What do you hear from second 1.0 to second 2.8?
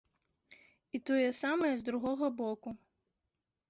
тое самае з другога боку.